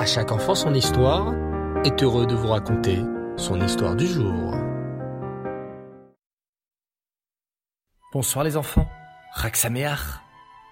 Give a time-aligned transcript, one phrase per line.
[0.00, 1.34] À chaque enfant son histoire
[1.84, 3.00] est heureux de vous raconter
[3.36, 4.54] son histoire du jour.
[8.10, 8.88] Bonsoir les enfants,
[9.34, 10.22] Raksameach,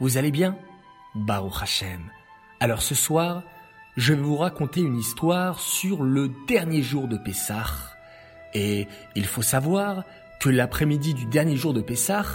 [0.00, 0.56] vous allez bien?
[1.14, 2.00] Baruch Hashem.
[2.58, 3.44] Alors ce soir,
[3.96, 7.94] je vais vous raconter une histoire sur le dernier jour de Pessah.
[8.54, 10.02] Et il faut savoir
[10.40, 12.26] que l'après-midi du dernier jour de Pessah,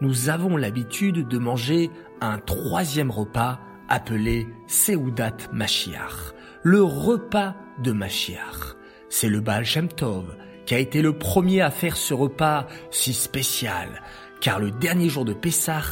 [0.00, 1.88] nous avons l'habitude de manger
[2.20, 8.76] un troisième repas appelé Seudat Mashiach, le repas de Mashiach.
[9.08, 10.36] C'est le Baal Shem Tov
[10.66, 14.02] qui a été le premier à faire ce repas si spécial,
[14.40, 15.82] car le dernier jour de Pessah,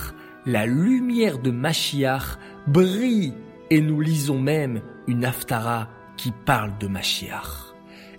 [0.47, 3.35] la lumière de Mashiach brille
[3.71, 7.75] et nous lisons même une Haftara qui parle de Mashiach.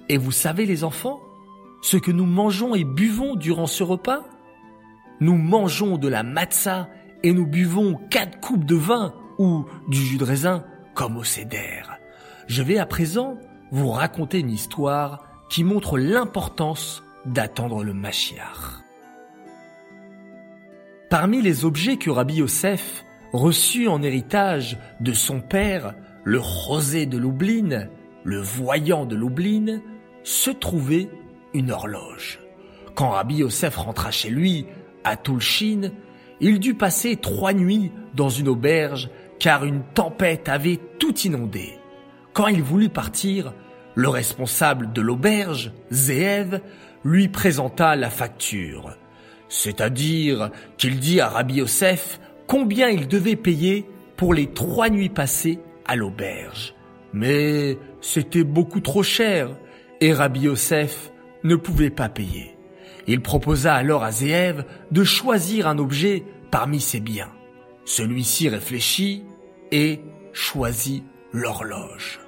[0.09, 1.21] Et vous savez les enfants,
[1.81, 4.23] ce que nous mangeons et buvons durant ce repas?
[5.19, 6.89] Nous mangeons de la matzah
[7.23, 10.63] et nous buvons quatre coupes de vin ou du jus de raisin
[10.93, 11.81] comme au Seder.
[12.47, 13.37] Je vais à présent
[13.71, 18.83] vous raconter une histoire qui montre l'importance d'attendre le Mashiach.
[21.09, 27.17] Parmi les objets que Rabbi Yosef reçut en héritage de son père, le rosé de
[27.17, 27.87] Lublin,
[28.23, 29.81] le voyant de Lublin,
[30.23, 31.09] se trouvait
[31.53, 32.39] une horloge.
[32.93, 34.67] Quand Rabbi Yosef rentra chez lui,
[35.03, 35.91] à Tulshin,
[36.39, 39.09] il dut passer trois nuits dans une auberge
[39.41, 41.73] car une tempête avait tout inondé.
[42.31, 43.53] Quand il voulut partir,
[43.95, 46.61] le responsable de l'auberge, Zeev,
[47.03, 48.95] lui présenta la facture.
[49.49, 55.57] C'est-à-dire qu'il dit à Rabbi Yosef combien il devait payer pour les trois nuits passées
[55.85, 56.75] à l'auberge.
[57.11, 59.49] Mais c'était beaucoup trop cher
[60.01, 61.11] et Rabbi Yosef
[61.43, 62.55] ne pouvait pas payer.
[63.07, 67.31] Il proposa alors à Zeev de choisir un objet parmi ses biens.
[67.85, 69.23] Celui-ci réfléchit
[69.71, 70.01] et
[70.33, 72.19] choisit l'horloge.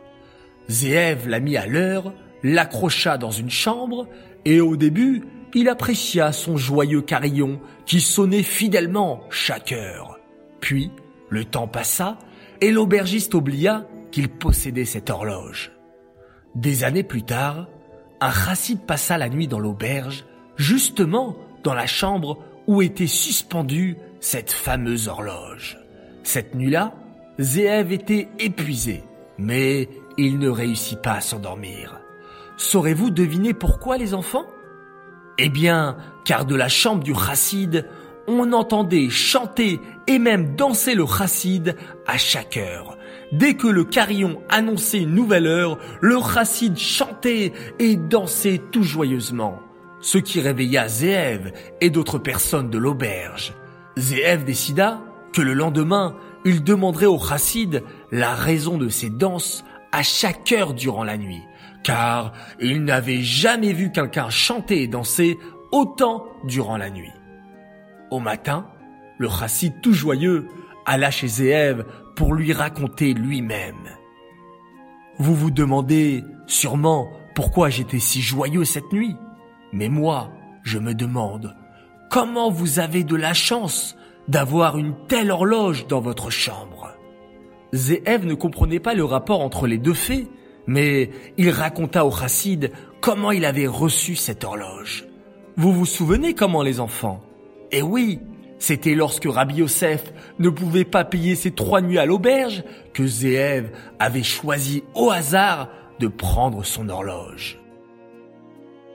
[0.69, 2.13] Zéev la mit à l'heure,
[2.43, 4.07] l'accrocha dans une chambre,
[4.45, 10.19] et au début, il apprécia son joyeux carillon qui sonnait fidèlement chaque heure.
[10.59, 10.91] Puis,
[11.29, 12.17] le temps passa,
[12.61, 15.71] et l'aubergiste oublia qu'il possédait cette horloge.
[16.55, 17.67] Des années plus tard,
[18.21, 20.25] un chassid passa la nuit dans l'auberge,
[20.55, 25.77] justement dans la chambre où était suspendue cette fameuse horloge.
[26.23, 26.93] Cette nuit-là,
[27.39, 29.03] Zéev était épuisé,
[29.37, 31.99] mais il ne réussit pas à s'endormir.
[32.57, 34.45] Saurez-vous deviner pourquoi les enfants?
[35.39, 37.87] Eh bien, car de la chambre du chassid,
[38.27, 42.97] on entendait chanter et même danser le chassid à chaque heure.
[43.31, 49.59] Dès que le carillon annonçait une nouvelle heure, le chassid chantait et dansait tout joyeusement,
[50.01, 51.51] ce qui réveilla Zéev
[51.81, 53.55] et d'autres personnes de l'auberge.
[53.97, 55.01] Zéev décida
[55.33, 60.73] que le lendemain, il demanderait au chassid la raison de ses danses à chaque heure
[60.73, 61.43] durant la nuit,
[61.83, 65.37] car il n'avait jamais vu quelqu'un chanter et danser
[65.71, 67.11] autant durant la nuit.
[68.11, 68.67] Au matin,
[69.17, 70.47] le chassid tout joyeux
[70.85, 73.89] alla chez Zéev pour lui raconter lui-même.
[75.17, 79.15] Vous vous demandez sûrement pourquoi j'étais si joyeux cette nuit.
[79.71, 80.31] Mais moi,
[80.63, 81.55] je me demande,
[82.09, 83.95] comment vous avez de la chance
[84.27, 86.91] d'avoir une telle horloge dans votre chambre.
[87.73, 90.27] Zéev ne comprenait pas le rapport entre les deux faits,
[90.67, 95.05] mais il raconta au chassid comment il avait reçu cette horloge.
[95.57, 97.21] Vous vous souvenez comment les enfants?
[97.71, 98.19] Eh oui,
[98.59, 102.63] c'était lorsque Rabbi Yosef ne pouvait pas payer ses trois nuits à l'auberge
[102.93, 105.69] que Zéev avait choisi au hasard
[105.99, 107.59] de prendre son horloge.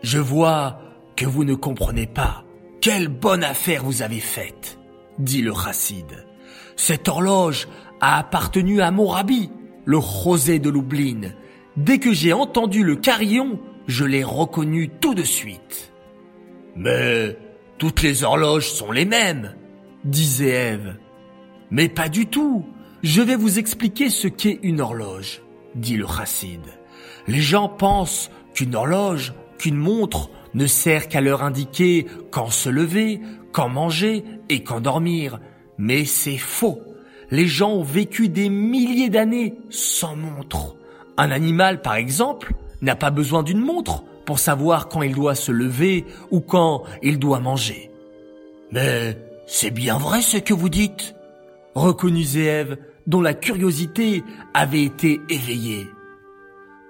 [0.03, 0.79] Je vois
[1.17, 2.45] que vous ne comprenez pas
[2.81, 4.78] quelle bonne affaire vous avez faite
[5.19, 6.27] dit le chassid.
[6.77, 7.69] Cette horloge
[8.01, 9.51] a appartenu à mon rabbi,
[9.85, 11.33] le rosé de Lublin.
[11.77, 15.93] Dès que j'ai entendu le carillon, je l'ai reconnu tout de suite.
[16.77, 17.37] Mais
[17.79, 19.55] toutes les horloges sont les mêmes,
[20.05, 20.97] disait Ève.
[21.71, 22.65] Mais pas du tout.
[23.03, 25.43] Je vais vous expliquer ce qu'est une horloge,
[25.75, 26.61] dit le chassid.
[27.29, 33.21] Les gens pensent qu'une horloge, qu'une montre, ne sert qu'à leur indiquer quand se lever,
[33.59, 35.41] quand manger et quand dormir.
[35.79, 36.81] Mais c'est faux.
[37.33, 40.77] Les gens ont vécu des milliers d'années sans montre.
[41.17, 42.53] Un animal, par exemple,
[42.83, 47.19] n'a pas besoin d'une montre pour savoir quand il doit se lever ou quand il
[47.19, 47.91] doit manger.
[48.71, 49.19] Mais
[49.49, 51.17] c'est bien vrai ce que vous dites,
[51.75, 52.77] reconnut Zéev,
[53.09, 54.23] dont la curiosité
[54.55, 55.89] avait été éveillée.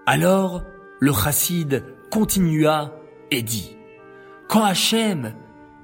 [0.04, 0.64] Alors,
[1.00, 2.92] le chassid continua
[3.30, 3.74] et dit,
[4.48, 5.32] Quand Hachem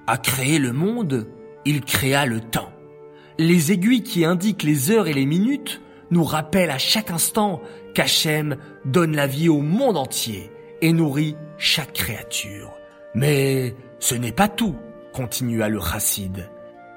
[0.06, 1.26] a créé le monde,
[1.64, 2.70] il créa le temps.
[3.38, 5.80] Les aiguilles qui indiquent les heures et les minutes
[6.10, 7.60] nous rappelle à chaque instant
[7.94, 12.70] qu'Hachem donne la vie au monde entier et nourrit chaque créature.
[13.14, 14.76] Mais ce n'est pas tout,
[15.12, 16.48] continua le chassid.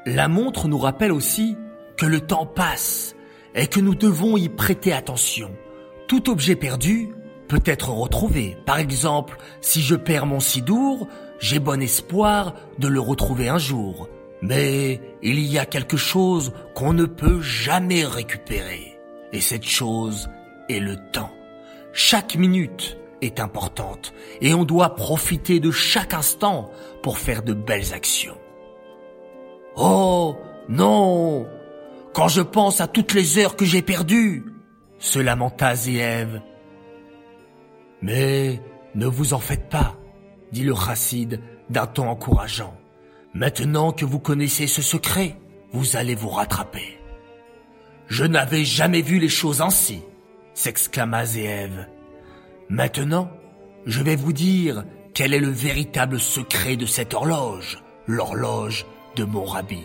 [0.05, 1.57] La montre nous rappelle aussi
[1.97, 3.15] que le temps passe
[3.55, 5.51] et que nous devons y prêter attention.
[6.07, 7.09] Tout objet perdu
[7.47, 8.57] peut être retrouvé.
[8.65, 11.07] Par exemple, si je perds mon sidour,
[11.39, 14.09] j'ai bon espoir de le retrouver un jour.
[14.41, 18.99] Mais il y a quelque chose qu'on ne peut jamais récupérer.
[19.33, 20.29] Et cette chose
[20.69, 21.31] est le temps.
[21.91, 26.69] Chaque minute est importante et on doit profiter de chaque instant
[27.01, 28.37] pour faire de belles actions.
[29.75, 30.35] Oh
[30.69, 31.47] non
[32.13, 34.45] Quand je pense à toutes les heures que j'ai perdues,
[34.99, 36.41] se lamenta Zéève.
[38.01, 38.61] Mais
[38.95, 39.95] ne vous en faites pas,
[40.51, 42.75] dit le chassid d'un ton encourageant.
[43.33, 45.37] Maintenant que vous connaissez ce secret,
[45.71, 46.97] vous allez vous rattraper.
[48.07, 50.01] Je n'avais jamais vu les choses ainsi,
[50.53, 51.87] s'exclama Zéève.
[52.69, 53.29] Maintenant,
[53.85, 58.85] je vais vous dire quel est le véritable secret de cette horloge, l'horloge
[59.15, 59.81] de mon rabbi.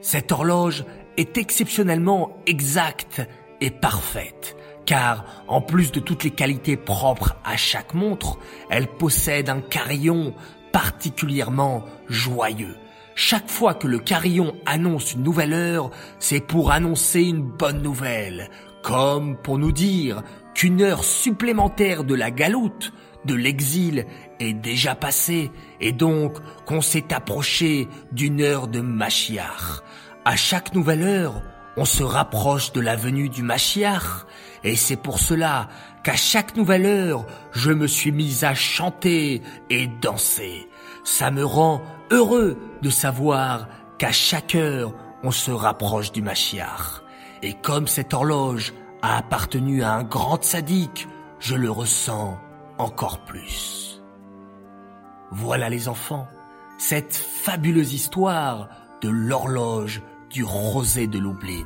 [0.00, 0.84] Cette horloge
[1.16, 3.22] est exceptionnellement exacte
[3.60, 4.55] et parfaite,
[4.86, 8.38] car en plus de toutes les qualités propres à chaque montre,
[8.70, 10.34] elle possède un carillon
[10.72, 12.76] particulièrement joyeux.
[13.14, 18.50] Chaque fois que le carillon annonce une nouvelle heure, c'est pour annoncer une bonne nouvelle,
[18.82, 20.22] comme pour nous dire
[20.54, 22.92] qu'une heure supplémentaire de la galoute,
[23.24, 24.06] de l'exil,
[24.38, 25.50] est déjà passée,
[25.80, 26.36] et donc
[26.66, 29.82] qu'on s'est approché d'une heure de Machiar.
[30.24, 31.42] À chaque nouvelle heure,
[31.76, 34.26] on se rapproche de la venue du Machiar,
[34.64, 35.68] et c'est pour cela
[36.02, 40.68] qu'à chaque nouvelle heure, je me suis mis à chanter et danser.
[41.04, 43.68] Ça me rend heureux de savoir
[43.98, 47.02] qu'à chaque heure, on se rapproche du Machiar.
[47.42, 51.06] Et comme cette horloge a appartenu à un grand sadique,
[51.38, 52.38] je le ressens
[52.78, 54.02] encore plus.
[55.30, 56.28] Voilà les enfants,
[56.78, 58.68] cette fabuleuse histoire
[59.02, 60.02] de l'horloge
[60.36, 61.64] du rosé de Lublin.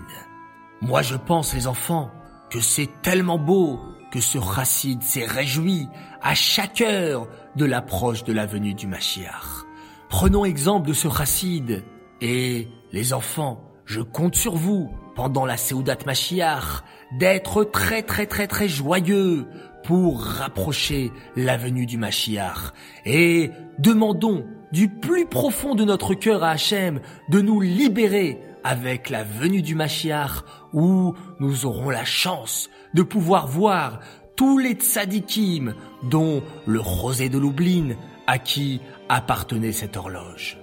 [0.81, 2.09] Moi je pense les enfants
[2.51, 3.81] que c'est tellement beau
[4.13, 5.89] que ce racide s'est réjoui
[6.23, 7.27] à chaque heure
[7.57, 9.67] de l'approche de la venue du Machiar.
[10.09, 11.83] Prenons exemple de ce racide
[12.21, 16.85] et les enfants, je compte sur vous pendant la Seudat Machiar
[17.19, 19.49] d'être très très très très joyeux
[19.83, 22.73] pour rapprocher la venue du Machiar
[23.05, 23.51] et
[23.81, 27.01] demandons du plus profond de notre cœur à Hachem
[27.31, 33.47] de nous libérer avec la venue du Machiar où nous aurons la chance de pouvoir
[33.47, 34.01] voir
[34.37, 35.75] tous les tzadikim
[36.05, 37.97] dont le rosé de Lublin
[38.27, 40.59] à qui appartenait cette horloge.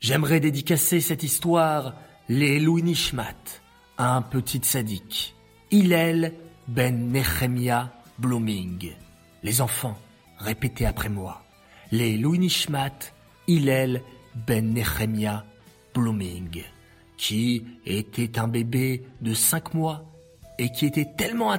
[0.00, 1.94] J'aimerais dédicacer cette histoire
[2.28, 3.62] les Nishmat
[3.98, 5.34] à un petit sadique,
[5.70, 6.34] Hillel
[6.68, 8.92] ben Nehemia Blooming.
[9.42, 9.96] Les enfants,
[10.38, 11.42] répétez après moi.
[11.92, 13.12] Les Nishmat,
[13.46, 14.02] Hillel
[14.34, 15.44] ben Nehemia
[15.96, 16.62] Blooming,
[17.16, 20.04] qui était un bébé de cinq mois
[20.58, 21.58] et qui était tellement un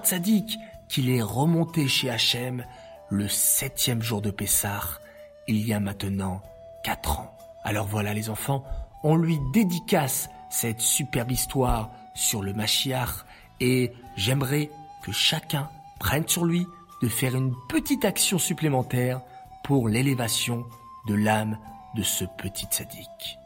[0.90, 2.64] qu'il est remonté chez Hachem
[3.10, 5.00] le septième jour de Pessah,
[5.48, 6.42] il y a maintenant
[6.84, 7.36] quatre ans.
[7.64, 8.64] Alors voilà les enfants,
[9.04, 13.26] on lui dédicace cette superbe histoire sur le Machiach
[13.60, 14.70] et j'aimerais
[15.04, 15.70] que chacun
[16.00, 16.66] prenne sur lui
[17.02, 19.22] de faire une petite action supplémentaire
[19.64, 20.66] pour l'élévation
[21.08, 21.58] de l'âme
[21.96, 23.40] de ce petit sadique.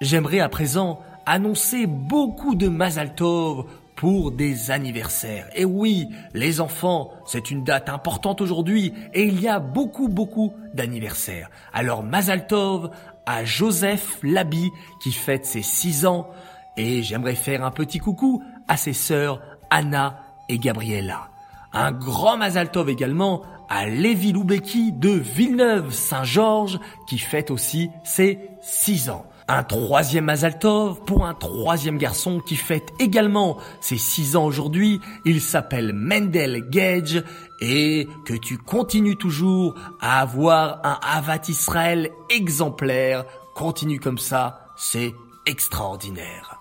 [0.00, 3.64] J'aimerais à présent annoncer beaucoup de Mazal Tov
[3.96, 5.48] pour des anniversaires.
[5.56, 10.54] Et oui, les enfants, c'est une date importante aujourd'hui et il y a beaucoup beaucoup
[10.72, 11.50] d'anniversaires.
[11.72, 12.90] Alors Mazal Tov
[13.26, 14.70] à Joseph Labi
[15.02, 16.30] qui fête ses 6 ans
[16.76, 21.28] et j'aimerais faire un petit coucou à ses sœurs Anna et Gabriella.
[21.72, 26.78] Un grand Mazal Tov également à Lévi Loubeki de Villeneuve-Saint-Georges
[27.08, 29.26] qui fête aussi ses 6 ans.
[29.50, 35.00] Un troisième Mazaltov pour un troisième garçon qui fête également ses 6 ans aujourd'hui.
[35.24, 37.24] Il s'appelle Mendel Gage
[37.58, 43.24] et que tu continues toujours à avoir un Havat Israël exemplaire.
[43.54, 45.14] Continue comme ça, c'est
[45.46, 46.60] extraordinaire.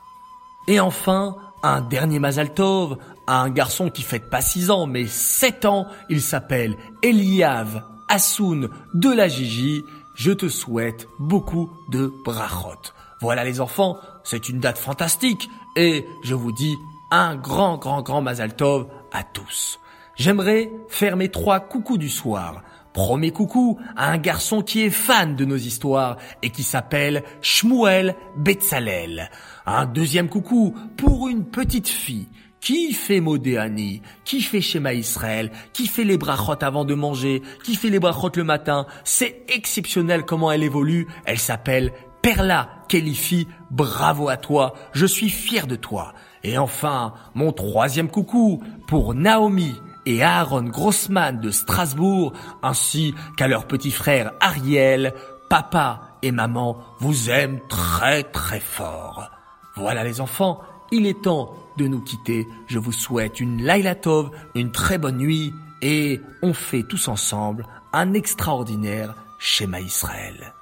[0.70, 5.88] Et enfin, un dernier Mazaltov, un garçon qui fête pas 6 ans mais 7 ans.
[6.10, 9.84] Il s'appelle Eliav Assoun de la Gigi
[10.18, 12.92] je te souhaite beaucoup de brachot.
[13.22, 16.76] Voilà les enfants, c'est une date fantastique et je vous dis
[17.12, 19.80] un grand grand grand Mazal Tov à tous.
[20.16, 22.64] J'aimerais faire mes trois coucous du soir.
[22.94, 28.16] Premier coucou à un garçon qui est fan de nos histoires et qui s'appelle Shmuel
[28.36, 29.30] Betzalel.
[29.68, 32.28] Un deuxième coucou pour une petite fille
[32.62, 37.76] qui fait Modéani, qui fait Shema Israël, qui fait les brachot avant de manger, qui
[37.76, 38.86] fait les brachot le matin?
[39.04, 41.08] C'est exceptionnel comment elle évolue.
[41.26, 43.48] Elle s'appelle Perla Kelifi.
[43.72, 44.74] Bravo à toi.
[44.94, 46.14] Je suis fier de toi.
[46.44, 49.76] Et enfin, mon troisième coucou pour Naomi,
[50.08, 52.32] et Aaron Grossman de Strasbourg,
[52.64, 55.14] ainsi qu'à leur petit frère Ariel,
[55.50, 59.30] papa et maman vous aiment très très fort.
[59.76, 62.48] Voilà les enfants, il est temps de nous quitter.
[62.67, 67.65] Je vous souhaite une Laila Tov, une très bonne nuit et on fait tous ensemble
[67.94, 70.53] un extraordinaire schéma Israël.